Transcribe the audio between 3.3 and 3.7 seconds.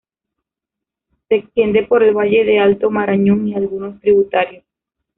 y